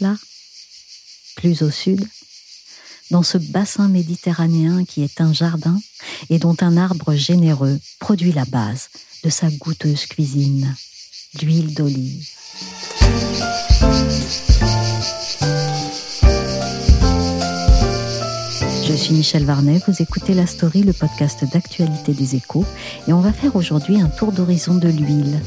[0.00, 0.16] Là
[1.36, 2.04] Plus au sud
[3.12, 5.80] Dans ce bassin méditerranéen qui est un jardin
[6.28, 8.88] et dont un arbre généreux produit la base
[9.22, 10.74] de sa goûteuse cuisine,
[11.40, 12.26] l'huile d'olive.
[18.86, 22.64] Je suis Michel Varnet, vous écoutez La Story, le podcast d'actualité des échos,
[23.06, 25.40] et on va faire aujourd'hui un tour d'horizon de l'huile,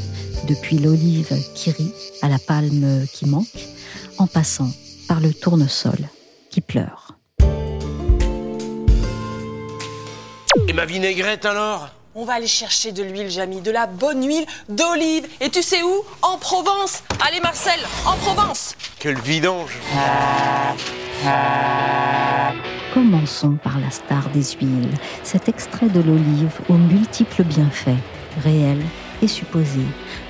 [0.47, 3.67] depuis l'olive qui rit à la palme qui manque,
[4.17, 4.69] en passant
[5.07, 5.97] par le tournesol
[6.49, 7.17] qui pleure.
[10.67, 11.89] Et ma vinaigrette alors?
[12.15, 15.27] On va aller chercher de l'huile, Jamy, de la bonne huile d'olive.
[15.39, 16.03] Et tu sais où?
[16.23, 17.03] En Provence.
[17.25, 18.75] Allez, Marcel, en Provence.
[18.99, 19.77] Quel vidange
[22.93, 28.01] Commençons par la star des huiles, cet extrait de l'olive aux multiples bienfaits,
[28.43, 28.83] réels
[29.21, 29.85] et supposés,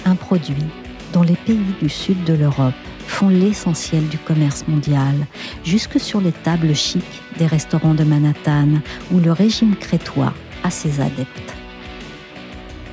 [0.05, 0.65] un produit
[1.13, 2.73] dont les pays du sud de l'Europe
[3.07, 5.15] font l'essentiel du commerce mondial,
[5.63, 7.03] jusque sur les tables chics
[7.39, 11.55] des restaurants de Manhattan, où le régime crétois a ses adeptes.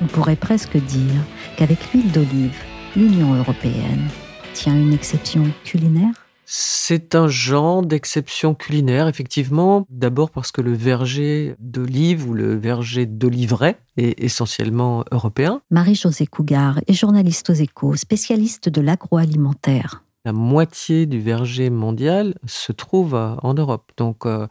[0.01, 1.21] On pourrait presque dire
[1.57, 2.57] qu'avec l'huile d'olive,
[2.95, 4.07] l'Union européenne
[4.53, 6.13] tient une exception culinaire
[6.45, 9.85] C'est un genre d'exception culinaire, effectivement.
[9.89, 15.61] D'abord parce que le verger d'olive ou le verger d'oliveret est essentiellement européen.
[15.71, 20.04] Marie-Josée Cougar est journaliste aux échos, spécialiste de l'agroalimentaire.
[20.25, 23.91] La moitié du verger mondial se trouve euh, en Europe.
[23.95, 24.47] Donc, euh,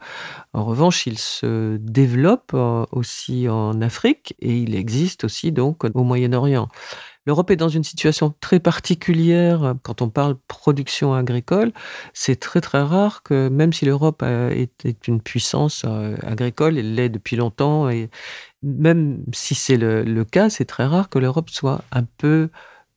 [0.53, 6.03] en revanche, il se développe euh, aussi en Afrique et il existe aussi donc au
[6.03, 6.69] Moyen-Orient.
[7.25, 11.73] L'Europe est dans une situation très particulière quand on parle production agricole.
[12.13, 15.85] C'est très très rare que même si l'Europe est, une puissance
[16.21, 18.11] agricole, elle l'est depuis longtemps, et
[18.61, 22.49] même si c'est le cas, c'est très rare que l'Europe soit un peu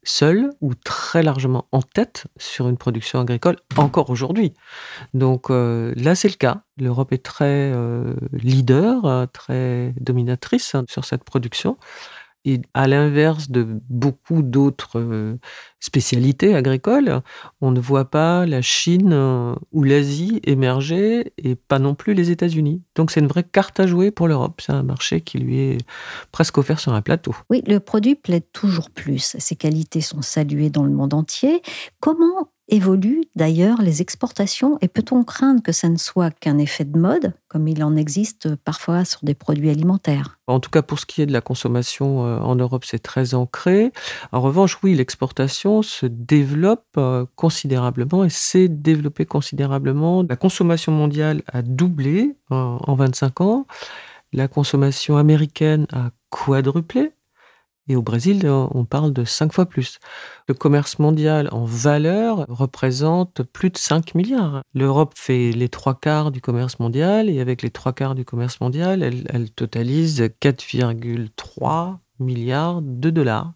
[0.09, 4.55] seule ou très largement en tête sur une production agricole encore aujourd'hui.
[5.13, 6.63] Donc euh, là, c'est le cas.
[6.79, 11.77] L'Europe est très euh, leader, euh, très dominatrice hein, sur cette production.
[12.45, 15.39] Et à l'inverse de beaucoup d'autres euh,
[15.81, 17.21] spécialités agricoles,
[17.61, 22.31] on ne voit pas la Chine euh, ou l'Asie émerger et pas non plus les
[22.31, 22.83] États-Unis.
[22.95, 24.61] Donc c'est une vraie carte à jouer pour l'Europe.
[24.65, 25.79] C'est un marché qui lui est
[26.33, 27.35] presque offert sur un plateau.
[27.51, 29.37] Oui, le produit plaît toujours plus.
[29.39, 31.61] Ses qualités sont saluées dans le monde entier.
[32.01, 36.99] Comment évoluent d'ailleurs les exportations et peut-on craindre que ça ne soit qu'un effet de
[36.99, 40.39] mode, comme il en existe parfois sur des produits alimentaires?
[40.47, 43.35] En tout cas, pour ce qui est de la consommation euh, en Europe, c'est très
[43.35, 43.93] ancré.
[44.33, 50.25] En revanche, oui, l'exportation se développe euh, considérablement et s'est développée considérablement.
[50.29, 53.67] La consommation mondiale a doublé en, en 25 ans.
[54.33, 57.13] La consommation américaine a quadruplé.
[57.89, 59.99] Et au Brésil, on parle de cinq fois plus.
[60.47, 64.63] Le commerce mondial en valeur représente plus de 5 milliards.
[64.75, 68.61] L'Europe fait les trois quarts du commerce mondial et avec les trois quarts du commerce
[68.61, 73.55] mondial, elle, elle totalise 4,3 milliards de dollars.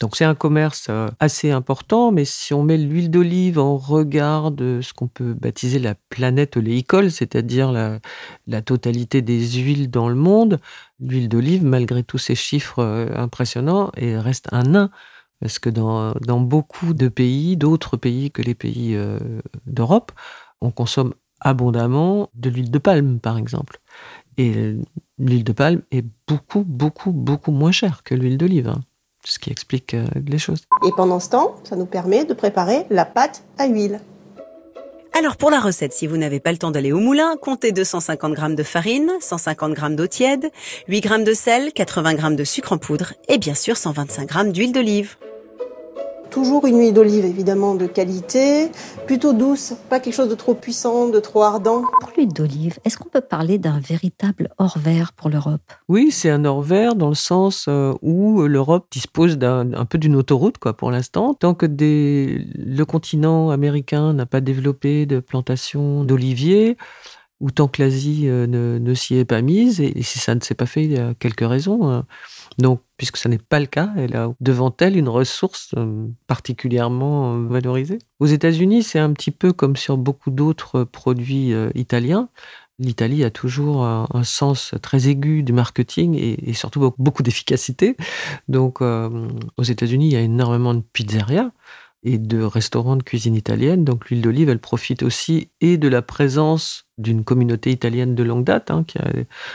[0.00, 4.50] Donc c'est un commerce euh, assez important, mais si on met l'huile d'olive en regard
[4.50, 10.16] de ce qu'on peut baptiser la planète oléicole, c'est-à-dire la, totalité des huiles dans le
[10.16, 10.58] monde,
[10.98, 14.90] l'huile d'olive, malgré tous ces chiffres euh, impressionnants, reste un nain.
[15.42, 19.18] Parce que dans, beaucoup de pays, d'autres pays que les pays euh,
[19.66, 20.12] d'Europe,
[20.60, 23.80] on consomme abondamment de l'huile de palme, par exemple.
[24.36, 24.76] Et
[25.18, 28.72] l'huile de palme est beaucoup, beaucoup, beaucoup moins chère que l'huile d'olive.
[29.24, 30.62] Ce qui explique euh, les choses.
[30.86, 34.00] Et pendant ce temps, ça nous permet de préparer la pâte à huile.
[35.14, 38.34] Alors pour la recette, si vous n'avez pas le temps d'aller au moulin, comptez 250
[38.34, 40.50] g de farine, 150 g d'eau tiède,
[40.88, 44.50] 8 g de sel, 80 g de sucre en poudre et bien sûr 125 g
[44.52, 45.16] d'huile d'olive.
[46.32, 48.70] Toujours une huile d'olive évidemment de qualité,
[49.06, 51.82] plutôt douce, pas quelque chose de trop puissant, de trop ardent.
[52.00, 55.60] Pour l'huile d'olive, est-ce qu'on peut parler d'un véritable hors vert pour l'Europe?
[55.90, 59.98] Oui, c'est un hors vert dans le sens euh, où l'Europe dispose d'un un peu
[59.98, 61.34] d'une autoroute quoi pour l'instant.
[61.34, 66.78] Tant que des, le continent américain n'a pas développé de plantation d'oliviers,
[67.40, 70.34] ou tant que l'Asie euh, ne, ne s'y est pas mise, et, et si ça
[70.34, 71.90] ne s'est pas fait, il y a quelques raisons.
[71.90, 72.06] hein.
[72.58, 77.34] Donc, puisque ce n'est pas le cas, elle a devant elle une ressource euh, particulièrement
[77.34, 77.98] euh, valorisée.
[78.20, 82.28] Aux États-Unis, c'est un petit peu comme sur beaucoup d'autres produits euh, italiens.
[82.78, 87.96] L'Italie a toujours un, sens très aigu du marketing et, surtout beaucoup, d'efficacité.
[88.48, 91.50] Donc, aux États-Unis, il y a énormément de pizzerias
[92.02, 93.84] et de restaurants de cuisine italienne.
[93.84, 98.44] Donc, l'huile d'olive, elle profite aussi et de la présence d'une communauté italienne de longue
[98.44, 99.04] date, hein, qui a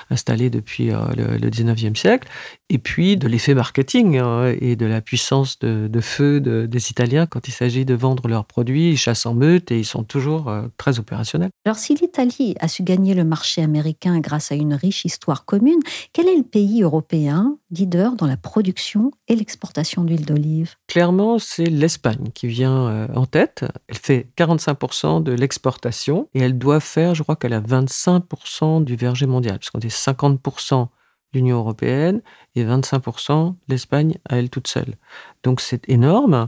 [0.10, 2.28] installé depuis euh, le, le 19e siècle,
[2.70, 6.90] et puis de l'effet marketing hein, et de la puissance de, de feu de- des
[6.92, 8.90] Italiens quand il s'agit de vendre leurs produits.
[8.92, 11.50] Ils chassent en meute et ils sont toujours euh, très opérationnels.
[11.66, 15.80] Alors si l'Italie a su gagner le marché américain grâce à une riche histoire commune,
[16.14, 20.76] quel est le pays européen leader dans la production et l'exportation d'huile d'olive?
[20.88, 23.66] Clairement, c'est l'Espagne qui vient euh, en tête.
[23.88, 28.96] Elle fait 45% de l'exportation et elle doit faire, je crois qu'elle a 25% du
[28.96, 30.88] verger mondial, parce qu'on dit 50%
[31.34, 32.22] l'Union européenne
[32.56, 34.96] et 25% l'Espagne à elle toute seule.
[35.44, 36.48] Donc c'est énorme.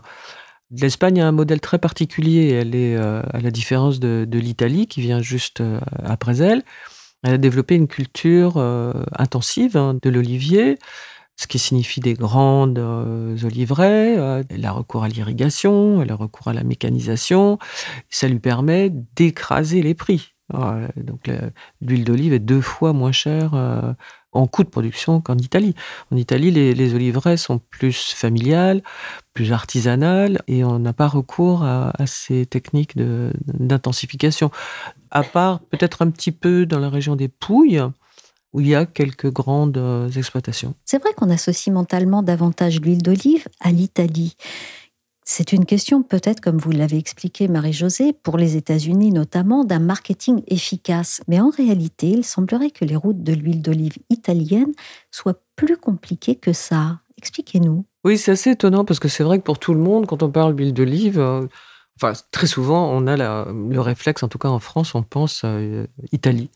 [0.71, 2.51] L'Espagne a un modèle très particulier.
[2.51, 6.63] Elle est, euh, à la différence de, l'Italie, qui vient juste euh, après elle,
[7.23, 10.79] elle a développé une culture euh, intensive hein, de l'olivier,
[11.35, 14.45] ce qui signifie des grandes oliveraies.
[14.49, 17.59] Elle a recours à l'irrigation, elle a recours à la mécanisation.
[18.09, 20.35] Ça lui permet d'écraser les prix.
[20.51, 21.29] Donc
[21.81, 23.93] l'huile d'olive est deux fois moins chère euh,
[24.31, 25.75] en coût de production qu'en Italie.
[26.11, 28.81] En Italie, les, les oliveraies sont plus familiales,
[29.33, 34.51] plus artisanales, et on n'a pas recours à, à ces techniques d'intensification.
[35.11, 37.81] À part peut-être un petit peu dans la région des Pouilles,
[38.53, 40.73] où il y a quelques grandes euh, exploitations.
[40.85, 44.35] C'est vrai qu'on associe mentalement davantage l'huile d'olive à l'Italie.
[45.31, 50.41] C'est une question peut-être, comme vous l'avez expliqué Marie-Josée, pour les États-Unis notamment, d'un marketing
[50.47, 51.21] efficace.
[51.27, 54.71] Mais en réalité, il semblerait que les routes de l'huile d'olive italienne
[55.11, 57.01] soient plus compliquées que ça.
[57.19, 57.85] Expliquez-nous.
[58.03, 60.31] Oui, c'est assez étonnant parce que c'est vrai que pour tout le monde, quand on
[60.31, 61.45] parle d'huile d'olive, euh,
[62.01, 65.85] enfin très souvent, on a le réflexe, en tout cas en France, on pense euh,
[66.11, 66.49] Italie.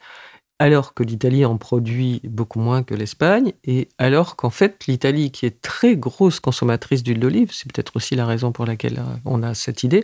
[0.59, 5.45] Alors que l'Italie en produit beaucoup moins que l'Espagne, et alors qu'en fait l'Italie, qui
[5.45, 9.41] est très grosse consommatrice d'huile d'olive, c'est peut-être aussi la raison pour laquelle euh, on
[9.41, 10.03] a cette idée,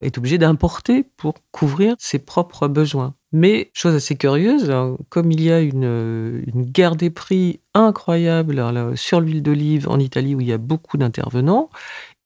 [0.00, 3.14] est obligée d'importer pour couvrir ses propres besoins.
[3.32, 8.62] Mais chose assez curieuse, hein, comme il y a une, euh, guerre des prix incroyable
[8.96, 11.70] sur l'huile d'olive en Italie où il y a beaucoup d'intervenants,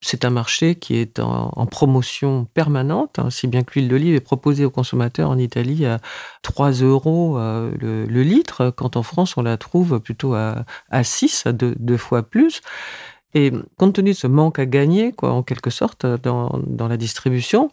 [0.00, 4.20] c'est un marché qui est en, promotion permanente, hein, si bien que l'huile d'olive est
[4.20, 6.00] proposée aux consommateurs en Italie à
[6.42, 11.46] 3 euros euh, le, litre, quand en France on la trouve plutôt à, à 6,
[11.46, 12.60] à deux, fois plus.
[13.34, 17.70] Et compte tenu de ce manque à gagner, quoi, en quelque sorte, dans la distribution,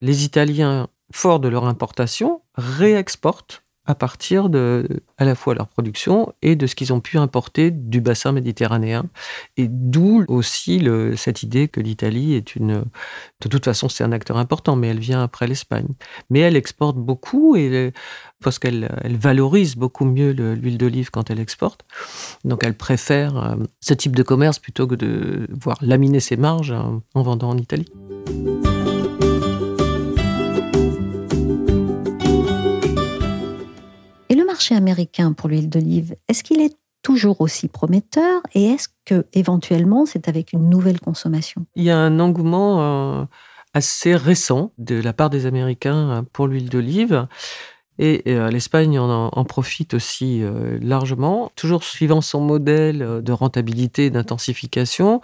[0.00, 4.86] les Italiens, forts de leur importation, réexportent à partir de
[5.18, 9.04] à la fois leur production et de ce qu'ils ont pu importer du bassin méditerranéen.
[9.56, 10.86] Et d'où aussi
[11.16, 12.84] cette idée que l'Italie est une...
[13.40, 15.88] De toute façon, c'est un acteur important, mais elle vient après l'Espagne.
[16.30, 17.92] Mais elle exporte beaucoup et
[18.42, 21.84] parce qu'elle elle valorise beaucoup mieux le- l'huile d'olive quand elle exporte.
[22.44, 26.72] Donc elle préfère euh, ce type de commerce plutôt que de voir laminer ses marges
[26.72, 27.86] euh, en vendant en Italie.
[34.52, 40.04] Marché américain pour l'huile d'olive, est-ce qu'il est toujours aussi prometteur et est-ce que éventuellement
[40.04, 41.64] c'est avec une nouvelle consommation?
[41.74, 43.24] Il y a un engouement euh,
[43.72, 47.26] assez récent de la part des Américains euh, pour l'huile d'olive.
[47.98, 50.42] Et euh, l'Espagne en, profite aussi
[50.80, 51.50] largement.
[51.56, 55.20] Toujours suivant son modèle de rentabilité et d'intensification,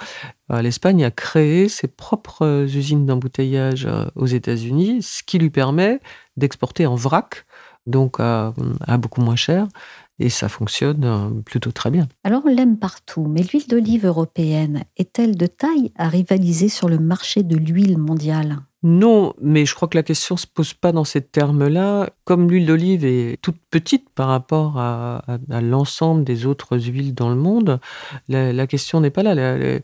[0.50, 6.00] l'Espagne a créé ses propres usines d'embouteillage aux États-Unis, ce qui lui permet
[6.36, 7.46] d'exporter en vrac,
[7.88, 8.54] donc à,
[8.86, 9.66] à beaucoup moins cher.
[10.20, 12.08] Et ça fonctionne euh, plutôt très bien.
[12.24, 16.98] Alors on l'aime partout, mais l'huile d'olive européenne est-elle de taille à rivaliser sur le
[16.98, 18.58] marché de l'huile mondiale?
[18.82, 22.10] Non, mais je crois que la question se pose pas dans ces termes-là.
[22.24, 27.14] Comme l'huile d'olive est toute petite par rapport à, à- à l'ensemble des autres huiles
[27.14, 27.78] dans le monde,
[28.28, 29.36] la, la question n'est pas là.
[29.36, 29.78] La- la-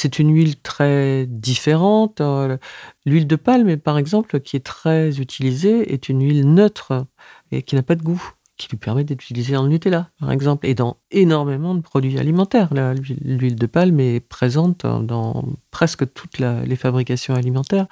[0.00, 2.22] c'est une huile très différente.
[2.22, 2.56] Euh,
[3.04, 7.04] L'huile de palme, par exemple, qui est très utilisée, est une huile neutre
[7.52, 8.22] et qui n'a pas de goût
[8.56, 12.68] qui lui permet d'utiliser dans le Nutella, par exemple, et dans énormément de produits alimentaires.
[13.24, 17.86] L'huile de palme est présente dans presque toutes les fabrications alimentaires.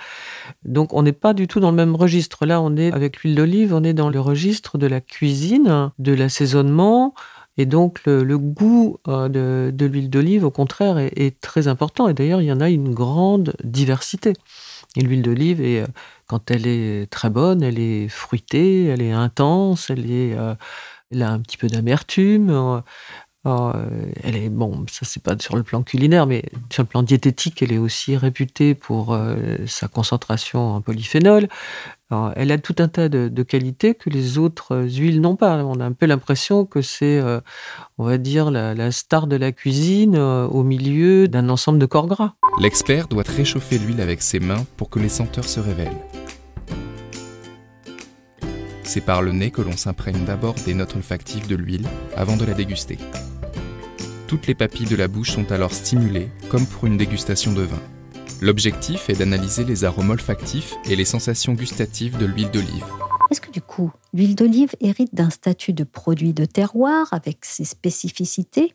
[0.67, 2.45] Donc on n'est pas du tout dans le même registre.
[2.45, 6.12] Là, on est avec l'huile d'olive, on est dans le registre de la cuisine, de
[6.12, 7.15] l'assaisonnement.
[7.59, 9.29] Et donc le, goût euh,
[9.71, 12.09] de, l'huile d'olive, au contraire, est, très important.
[12.09, 14.33] Et d'ailleurs, il y en a une grande diversité.
[14.97, 15.85] Et l'huile d'olive, est,
[16.27, 20.37] quand elle est très bonne, elle est fruitée, elle est intense, elle, est,
[21.11, 22.83] elle a un petit peu d'amertume.
[23.47, 23.73] Euh,
[24.23, 27.62] elle est bon, ça c'est pas sur le plan culinaire, mais sur le plan diététique,
[27.62, 29.37] elle est aussi réputée pour euh,
[29.67, 31.49] sa concentration en polyphénol.
[32.11, 35.62] Elle a tout un tas de, qualités que les autres huiles n'ont pas.
[35.65, 37.41] On a un peu l'impression que c'est, euh,
[37.99, 42.35] on va dire, la, star de la cuisine au milieu d'un ensemble de corps gras.
[42.61, 45.97] L'expert doit réchauffer l'huile avec ses mains pour que les senteurs se révèlent.
[48.83, 51.87] C'est par le nez que l'on s'imprègne d'abord des notes olfactives de l'huile
[52.17, 52.97] avant de la déguster.
[54.27, 57.81] Toutes les papilles de la bouche sont alors stimulées, comme pour une dégustation de vin.
[58.40, 62.85] L'objectif est d'analyser les arômes olfactifs et les sensations gustatives de l'huile d'olive.
[63.30, 67.64] Est-ce que du coup, l'huile d'olive hérite d'un statut de produit de terroir avec ses
[67.64, 68.73] spécificités,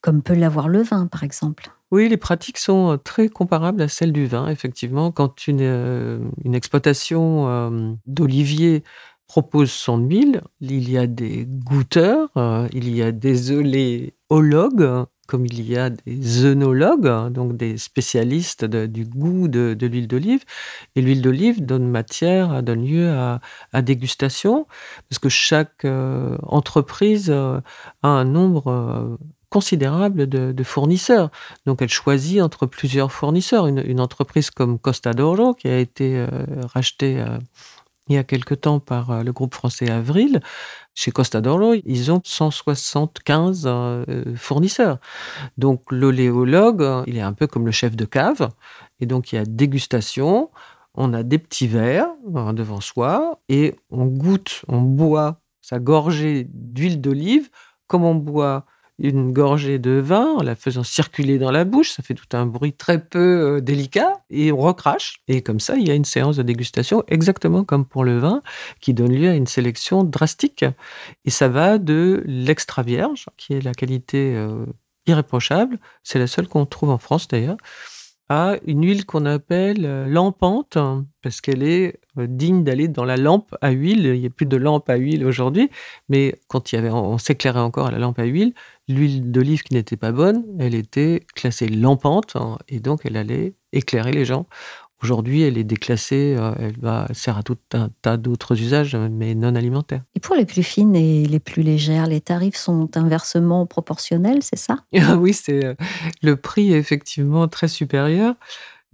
[0.00, 1.70] comme peut l'avoir le vin par exemple?
[1.90, 5.12] Oui, les pratiques sont euh, très comparables à celles du vin, effectivement.
[5.12, 8.82] Quand une, euh, une exploitation euh, d'olivier
[9.28, 12.30] propose son huile, il y a des goûteurs,
[12.72, 19.04] il y a des oléologues, comme il y a des œnologues, donc des spécialistes du
[19.04, 20.44] goût de, l'huile d'olive.
[20.96, 24.66] Et l'huile d'olive donne matière, donne lieu à, dégustation,
[25.08, 25.86] parce que chaque
[26.42, 27.62] entreprise a
[28.02, 29.18] un nombre
[29.54, 31.30] considérable de, fournisseurs.
[31.64, 33.68] Donc elle choisit entre plusieurs fournisseurs.
[33.68, 36.26] Une, entreprise comme Costa d'Oro, qui a été euh,
[36.74, 37.38] rachetée euh,
[38.08, 40.40] il y a quelque temps par euh, le groupe français Avril,
[40.94, 43.68] chez Costa d'Oro, ils ont 175
[44.36, 44.98] fournisseurs.
[45.58, 48.48] Donc l'oléologue, il est un peu comme le chef de cave.
[49.00, 50.50] Et donc il y a dégustation,
[50.94, 57.00] on a des petits verres devant soi et on goûte, on boit sa gorgée d'huile
[57.00, 57.50] d'olive
[57.86, 58.64] comme on boit
[58.98, 61.90] une gorgée de vin en la faisant circuler dans la bouche.
[61.90, 65.16] Ça fait tout un bruit très peu euh, délicat et on recrache.
[65.28, 68.40] Et comme ça, il y a une séance de dégustation exactement comme pour le vin
[68.80, 70.64] qui donne lieu à une sélection drastique.
[71.24, 74.64] Et ça va de l'extra vierge, qui est la qualité euh,
[75.06, 75.78] irréprochable.
[76.02, 77.56] C'est la seule qu'on trouve en France d'ailleurs
[78.28, 80.78] à une huile qu'on appelle euh, lampante,
[81.22, 84.06] parce qu'elle est euh, digne d'aller dans la lampe à huile.
[84.06, 85.70] Il n'y a plus de lampe à huile aujourd'hui,
[86.08, 88.54] mais quand on s'éclairait encore à la lampe à huile,
[88.88, 93.54] l'huile d'olive qui n'était pas bonne, elle était classée lampante, hein, et donc elle allait
[93.72, 94.46] éclairer les gens.
[95.04, 99.34] Aujourd'hui, elle est déclassée, euh, elle, va, sert à tout un tas d'autres usages, mais
[99.34, 100.00] non alimentaires.
[100.14, 104.56] Et pour les plus fines et les plus légères, les tarifs sont inversement proportionnels, c'est
[104.56, 104.78] ça?
[105.18, 105.74] Oui, c'est euh,
[106.22, 108.34] le prix est effectivement très supérieur.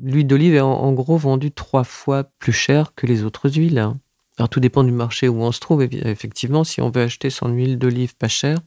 [0.01, 3.79] L'huile d'olive est en, gros vendue trois fois plus cher que les autres huiles.
[3.79, 3.97] Hein.
[4.37, 5.83] Alors tout dépend du marché où on se trouve.
[5.83, 8.59] Effectivement, si on veut acheter son huile d'olive pas chère,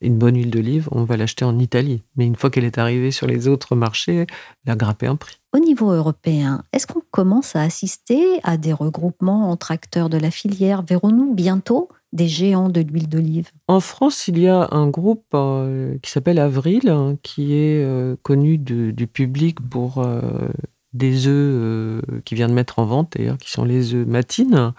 [0.00, 2.02] une bonne huile d'olive, on va l'acheter en Italie.
[2.16, 4.26] Mais une fois qu'elle est arrivée sur les autres marchés,
[4.64, 5.38] elle a grimpé un prix.
[5.54, 10.30] Au niveau européen, est-ce qu'on commence à assister à des regroupements entre acteurs de la
[10.30, 13.50] filière Verrons-nous bientôt des géants de l'huile d'olive?
[13.68, 18.16] En France, il y a un groupe euh, qui s'appelle Avril, hein, qui est euh,
[18.22, 20.48] connu du public pour euh,
[20.92, 24.72] des œufs qu'il vient de mettre en vente, d'ailleurs, qui sont les œufs matines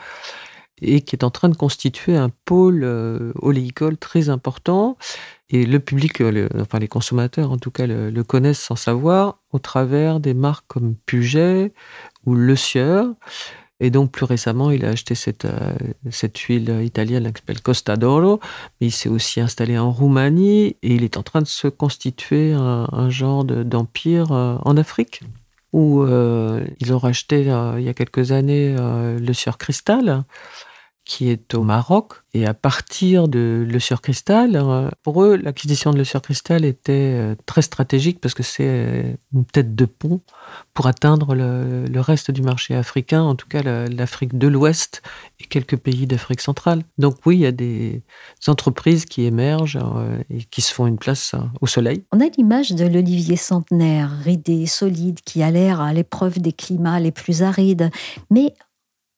[0.82, 4.98] et qui est en train de constituer un pôle euh, oléicole très important.
[5.50, 9.60] Et le public, euh, enfin les consommateurs en tout cas, le, connaissent sans savoir au
[9.60, 11.74] travers des marques comme Puget
[12.26, 13.08] ou Le Sieur.
[13.80, 15.76] Et donc, plus récemment, il a acheté cette, euh,
[16.50, 18.40] huile italienne qui s'appelle Costa d'Oro,
[18.80, 23.10] il s'est aussi installé en Roumanie et il est en train de se constituer un,
[23.12, 25.22] genre d'empire en Afrique
[25.74, 27.42] où ils ont racheté
[27.78, 30.24] il y a quelques années le Sieur Cristal,
[31.08, 32.14] qui est au Maroc.
[32.34, 36.66] Et à partir de Le Sur Cristal, euh, pour eux, l'acquisition de Le Sur Cristal
[36.66, 40.20] était euh, très stratégique parce que c'est euh, une tête de pont
[40.74, 45.02] pour atteindre le, reste du marché africain, en tout cas l'Afrique de l'Ouest
[45.40, 46.84] et quelques pays d'Afrique centrale.
[47.00, 48.04] Donc oui, il y a des
[48.46, 49.80] entreprises qui émergent
[50.30, 52.04] et qui se font une place au soleil.
[52.12, 57.00] On a l'image de l'olivier centenaire, ridé, solide, qui a l'air à l'épreuve des climats
[57.00, 57.90] les plus arides.
[58.30, 58.54] Mais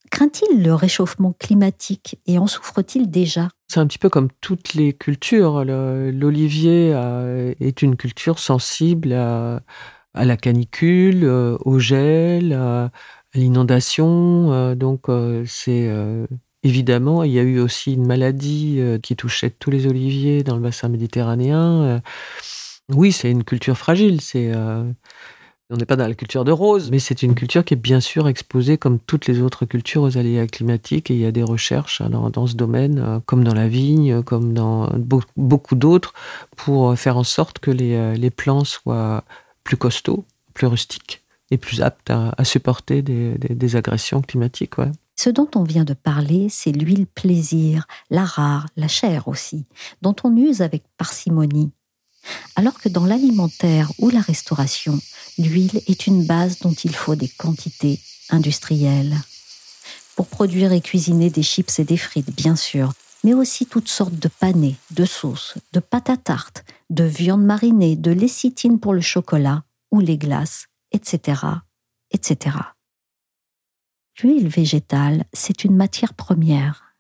[0.09, 3.49] Craint-il le réchauffement climatique et en souffre-t-il déjà?
[3.67, 5.63] C'est un petit peu comme toutes les cultures.
[5.63, 9.61] L'olivier euh, est une culture sensible à,
[10.15, 12.89] la canicule, euh, au gel, à
[13.35, 14.51] l'inondation.
[14.51, 15.05] Euh, donc
[15.45, 15.89] c'est
[16.63, 20.61] évidemment, il y a eu aussi une maladie qui touchait tous les oliviers dans le
[20.61, 22.01] bassin méditerranéen.
[22.91, 24.19] Oui, c'est une culture fragile.
[24.19, 24.51] C'est
[25.69, 27.99] on n'est pas dans la culture de rose, mais c'est une culture qui est bien
[27.99, 31.43] sûr exposée comme toutes les autres cultures aux aléas climatiques et il y a des
[31.43, 34.89] recherches dans, ce domaine, euh, comme dans la vigne, comme dans
[35.37, 36.13] beaucoup d'autres,
[36.55, 39.23] pour faire en sorte que les, euh, les plants soient
[39.63, 41.21] plus costauds, plus rustiques
[41.51, 44.75] est plus apte à, supporter des, agressions climatiques.
[45.15, 49.65] Ce dont on vient de parler, c'est l'huile plaisir, la rare, la chair aussi,
[50.01, 51.71] dont on use avec parcimonie.
[52.55, 54.99] Alors que dans l'alimentaire ou la restauration,
[55.39, 59.15] l'huile est une base dont il faut des quantités industrielles.
[60.15, 62.91] Pour produire et cuisiner des chips et des frites, bien sûr,
[63.23, 67.95] mais aussi toutes sortes de panés, de sauces, de pâtes à tarte, de viande marinée,
[67.95, 71.41] de lécithine pour le chocolat ou les glaces, etc.,
[72.11, 72.57] etc.
[74.21, 76.95] L'huile végétale, c'est une matière première.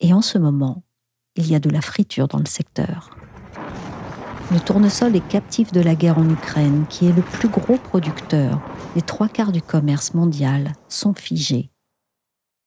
[0.00, 0.84] Et en ce moment,
[1.36, 3.16] il y a de la friture dans le secteur.
[4.52, 8.60] Le tournesol est captif de la guerre en Ukraine, qui est le plus gros producteur.
[8.94, 11.70] Les trois quarts du commerce mondial sont figés.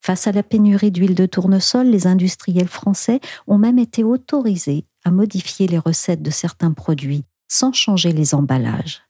[0.02, 5.12] Face à la pénurie d'huile de tournesol, les industriels français ont même été autorisés à
[5.12, 9.04] modifier les recettes de certains produits sans changer les emballages.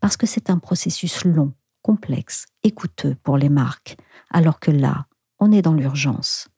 [0.00, 3.96] Parce que c'est un processus long, complexe et coûteux pour les marques,
[4.30, 5.06] alors que là,
[5.38, 6.48] on est dans l'urgence.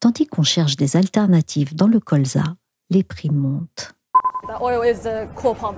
[0.00, 2.56] Tandis qu'on cherche des alternatives dans le colza,
[2.90, 3.94] les prix montent.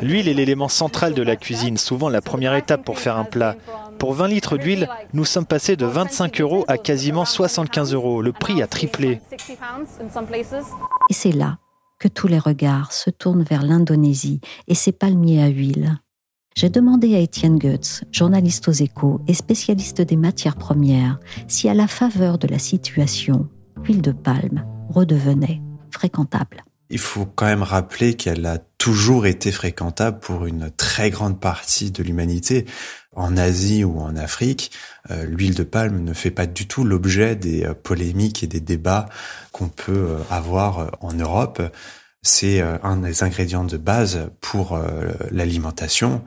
[0.00, 3.56] L'huile est l'élément central de la cuisine, souvent la première étape pour faire un plat.
[3.98, 8.22] Pour 20 litres d'huile, nous sommes passés de 25 euros à quasiment 75 euros.
[8.22, 9.20] Le prix a triplé.
[11.10, 11.58] Et c'est là
[11.98, 15.98] que tous les regards se tournent vers l'Indonésie et ses palmiers à huile.
[16.56, 21.74] J'ai demandé à Étienne Goetz, journaliste aux échos et spécialiste des matières premières, si à
[21.74, 23.48] la faveur de la situation,
[23.84, 25.60] l'huile de palme redevenait
[25.90, 31.40] fréquentable il faut quand même rappeler qu'elle a toujours été fréquentable pour une très grande
[31.40, 32.66] partie de l'humanité.
[33.14, 34.70] En Asie ou en Afrique,
[35.10, 38.60] euh, l'huile de palme ne fait pas du tout l'objet des euh, polémiques et des
[38.60, 39.08] débats
[39.52, 41.62] qu'on peut euh, avoir en Europe.
[42.22, 44.78] C'est un des ingrédients de base pour
[45.30, 46.22] l'alimentation.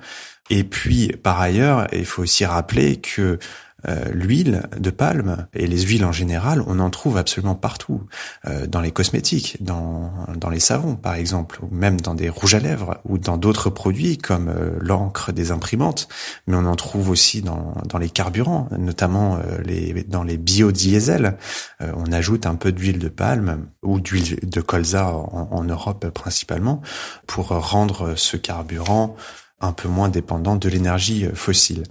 [0.50, 3.38] Et puis, par ailleurs, il faut aussi rappeler que
[3.87, 8.03] euh, l'huile de palme et les huiles en général, on en trouve absolument partout,
[8.47, 12.55] euh, dans les cosmétiques, dans, dans les savons par exemple, ou même dans des rouges
[12.55, 16.08] à lèvres ou dans d'autres produits comme euh, l'encre des imprimantes,
[16.47, 21.38] mais on en trouve aussi dans, dans les carburants, notamment les, dans les biodiesels.
[21.81, 26.81] on ajoute un peu d'huile de palme ou d'huile de colza en, en Europe principalement
[27.27, 29.15] pour rendre ce carburant
[29.62, 31.84] un peu moins dépendant de l'énergie fossile.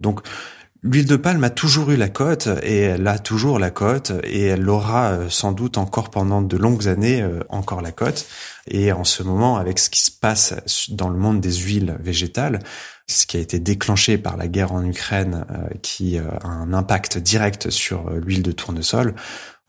[0.00, 0.20] Donc
[0.86, 4.42] L'huile de palme a toujours eu la cote et elle a toujours la cote et
[4.42, 8.26] elle l'aura euh, sans doute encore pendant de longues années euh, encore la cote.
[8.68, 10.52] Et en ce moment, avec ce qui se passe
[10.90, 12.58] dans le monde des huiles végétales,
[13.06, 17.16] ce qui a été déclenché par la guerre en Ukraine, euh, qui a un impact
[17.16, 19.14] direct sur l'huile de tournesol,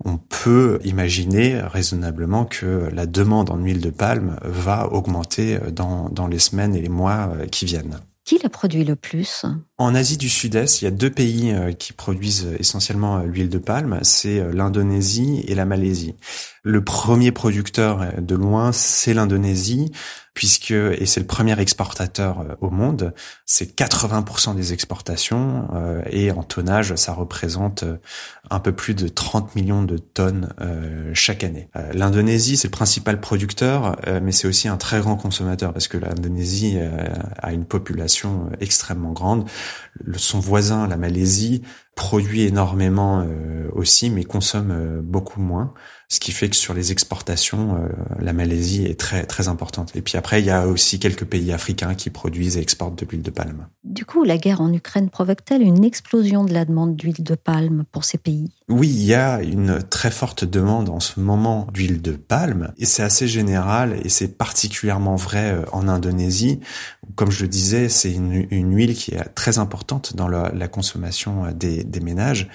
[0.03, 6.27] on peut imaginer raisonnablement que la demande en huile de palme va augmenter dans, dans
[6.27, 8.01] les semaines et les mois qui viennent.
[8.25, 9.45] Qui la produit le plus?
[9.77, 13.49] En Asie du Sud-Est, il y a deux pays euh, qui produisent essentiellement euh, l'huile
[13.49, 16.15] de palme, c'est euh, l'Indonésie et la Malaisie.
[16.63, 19.91] Le premier producteur de loin, c'est l'Indonésie,
[20.35, 25.67] puisque, et c'est le premier exportateur au monde, c'est 80% des exportations,
[26.11, 27.83] et en tonnage, ça représente
[28.51, 30.53] un peu plus de 30 millions de tonnes
[31.13, 31.69] chaque année.
[31.93, 36.77] L'Indonésie, c'est le principal producteur, mais c'est aussi un très grand consommateur, parce que l'Indonésie
[37.37, 39.49] a une population extrêmement grande.
[40.17, 41.63] Son voisin, la Malaisie,
[41.95, 45.73] produit énormément euh, aussi, mais consomme euh, beaucoup moins.
[46.09, 47.89] Ce qui fait que sur les exportations, euh,
[48.19, 49.91] la Malaisie est très très importante.
[49.95, 53.05] Et puis après, il y a aussi quelques pays africains qui produisent et exportent de
[53.05, 53.67] l'huile de palme.
[53.83, 57.85] Du coup, la guerre en Ukraine provoque-t-elle une explosion de la demande d'huile de palme
[57.91, 58.51] pour ces pays?
[58.69, 62.85] Oui, il y a une très forte demande en ce moment d'huile de palme, et
[62.85, 66.59] c'est assez général, et c'est particulièrement vrai en Indonésie.
[67.15, 70.67] Comme je le disais, c'est une, une, huile qui est très importante dans la, la
[70.67, 72.49] consommation des, des ménages.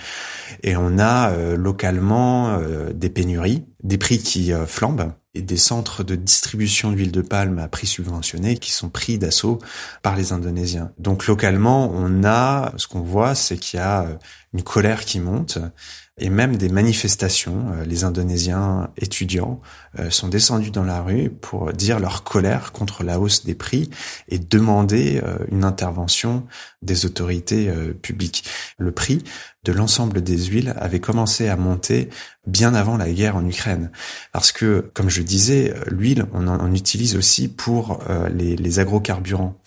[0.63, 3.40] Et on a euh, localement euh, des pénuries,
[3.83, 7.87] des prix qui euh, flambent et des centres de distribution d'huile de palme à prix
[7.87, 9.59] subventionné qui sont pris d'assaut
[10.03, 10.91] par les Indonésiens.
[10.99, 14.07] Donc localement, on a, ce qu'on voit, c'est qu'il y a
[14.53, 15.59] une colère qui monte
[16.21, 17.73] et même des manifestations.
[17.73, 19.61] Euh, les Indonésiens étudiants
[19.99, 23.91] euh, sont descendus dans la rue pour dire leur colère contre la hausse des prix
[24.29, 26.47] et demander euh, une intervention
[26.83, 28.45] des autorités publiques.
[28.79, 29.23] Le prix
[29.65, 32.09] de l'ensemble des huiles avait commencé à monter
[32.47, 33.91] bien avant la guerre en Ukraine.
[34.33, 38.01] Parce que, comme je disais, l'huile, on en utilise aussi pour
[38.33, 39.61] les, les agrocarburants.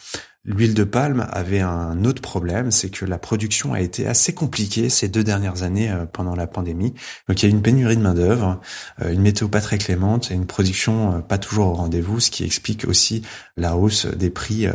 [0.46, 4.90] L'huile de palme avait un autre problème, c'est que la production a été assez compliquée
[4.90, 6.94] ces deux dernières années euh, pendant la pandémie.
[7.30, 8.60] Donc il y a une pénurie de main d'œuvre,
[9.02, 12.30] euh, une météo pas très clémente et une production euh, pas toujours au rendez-vous, ce
[12.30, 13.22] qui explique aussi
[13.56, 14.68] la hausse des prix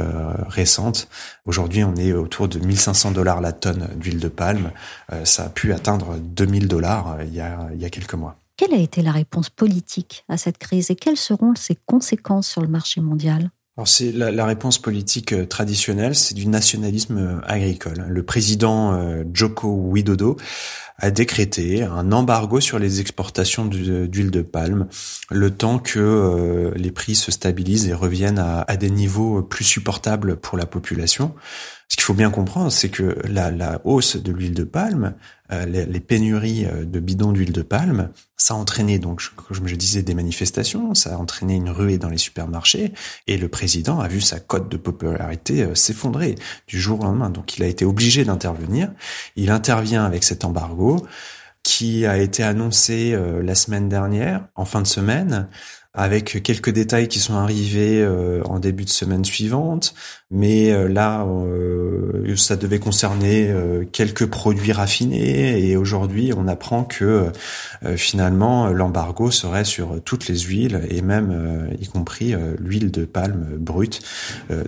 [0.48, 1.08] récentes.
[1.44, 4.70] Aujourd'hui, on est autour de 1500 dollars la tonne d'huile de palme.
[5.24, 8.36] Ça a pu atteindre 2000 dollars il y a quelques mois.
[8.56, 12.62] Quelle a été la réponse politique à cette crise et quelles seront ses conséquences sur
[12.62, 13.50] le marché mondial?
[13.78, 18.06] Alors c'est la, réponse politique euh, traditionnelle, c'est du nationalisme euh, agricole.
[18.08, 20.36] Le président euh, Joko Widodo
[20.96, 24.88] a décrété un embargo sur les exportations d'huile de palme,
[25.30, 30.58] le temps que les prix se stabilisent et reviennent à des niveaux plus supportables pour
[30.58, 31.36] la population.
[31.90, 35.14] Ce qu'il faut bien comprendre, c'est que la, hausse de l'huile de palme,
[35.50, 39.66] euh, les, les, pénuries euh, de bidons d'huile de palme, ça a entraîné, donc, comme
[39.66, 42.92] je disais, des manifestations, ça a entraîné une ruée dans les supermarchés,
[43.26, 46.34] et le président a vu sa cote de popularité euh, s'effondrer
[46.66, 47.30] du jour au lendemain.
[47.30, 48.92] Donc il a été obligé d'intervenir.
[49.36, 51.06] Il intervient avec cet embargo
[51.62, 55.48] qui a été annoncé la semaine dernière, en fin de semaine,
[55.94, 59.94] avec quelques détails qui sont arrivés euh, en début de semaine suivante,
[60.30, 63.52] mais euh, là, euh, ça devait concerner
[63.90, 67.32] quelques produits raffinés, et aujourd'hui, on apprend que
[67.96, 74.00] finalement, l'embargo serait sur toutes les huiles, et même y compris l'huile de palme brute.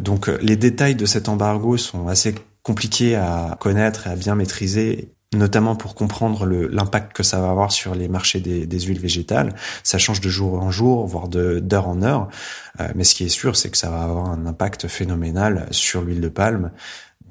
[0.00, 5.12] donc, les détails de cet embargo sont assez compliqués à connaître et à bien maîtriser
[5.32, 9.54] notamment pour comprendre l'impact que ça va avoir sur les marchés des, des, huiles végétales.
[9.84, 12.28] Ça change de jour en jour, voire d'heure en heure.
[12.80, 16.02] Euh, mais ce qui est sûr, c'est que ça va avoir un impact phénoménal sur
[16.02, 16.72] l'huile de palme,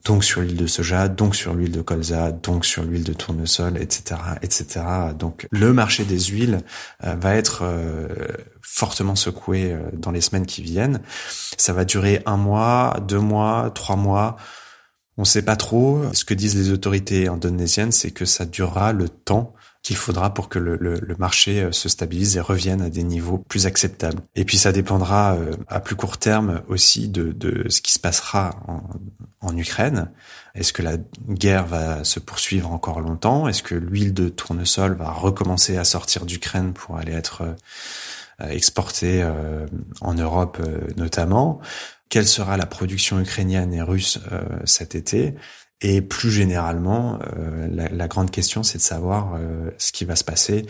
[0.06, 3.78] donc sur l'huile de soja, donc sur l'huile de colza, donc sur l'huile de tournesol,
[3.78, 4.86] etc., etc.
[5.18, 6.62] Donc le marché des huiles
[7.04, 8.08] euh, va être euh,
[8.62, 11.02] fortement secoué dans les semaines qui viennent.
[11.58, 14.38] Ça va durer un mois, deux mois, trois mois.
[15.20, 16.02] On ne sait pas trop.
[16.14, 19.54] Ce que disent les autorités indonésiennes, c'est que ça durera le temps
[19.84, 23.66] qu'il faudra pour que le, marché euh, se stabilise et revienne à des niveaux plus
[23.66, 24.22] acceptables.
[24.36, 28.52] Et puis ça dépendra euh, à plus court terme aussi de, ce qui se passera
[29.42, 30.10] en, Ukraine.
[30.56, 30.96] Est-ce que la
[31.28, 33.50] guerre va se poursuivre encore longtemps?
[33.50, 39.28] Est-ce que l'huile de tournesol va recommencer à sortir d'Ukraine pour aller être euh, exportée
[40.00, 40.62] en Europe
[40.96, 41.60] notamment?
[42.10, 45.36] Quelle sera la production ukrainienne et russe euh, cet été.
[45.82, 50.26] Et plus généralement, euh, la, grande question, c'est de savoir euh, ce qui va se
[50.26, 50.66] passer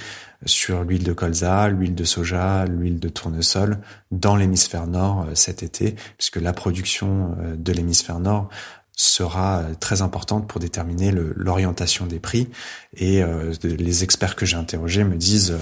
[0.45, 3.80] sur l'huile de colza, l'huile de soja, l'huile de tournesol
[4.12, 8.49] dans l'hémisphère nord cet été, puisque la production de l'hémisphère nord
[8.95, 12.47] sera très importante pour déterminer l'orientation des prix.
[12.95, 13.21] Et
[13.63, 15.58] les experts que j'ai interrogés me disent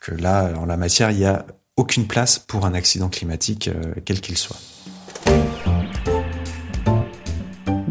[0.00, 1.44] que là, en la matière, il n'y a
[1.76, 3.68] aucune place pour un accident climatique,
[4.06, 4.60] quel qu'il soit.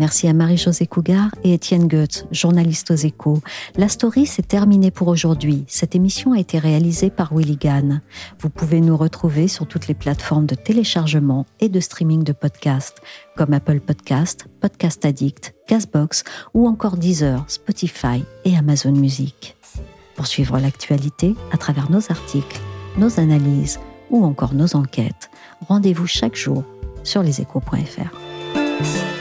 [0.02, 3.40] Merci à Marie-Josée Cougar et Étienne Goetz, journalistes aux échos.
[3.78, 5.64] La story s'est terminée pour aujourd'hui.
[5.68, 8.02] Cette émission a été réalisée par Willy Gann.
[8.40, 12.98] Vous pouvez nous retrouver sur toutes les plateformes de téléchargement et de streaming de podcasts,
[13.38, 16.24] comme Apple Podcast, Podcast Addict, Castbox
[16.56, 19.56] ou encore Deezer, Spotify et Amazon Music.
[20.16, 22.60] Pour suivre l'actualité à travers nos articles,
[22.98, 25.30] nos analyses ou encore nos enquêtes,
[25.68, 26.64] rendez-vous chaque jour
[27.04, 29.21] sur leséchos.fr.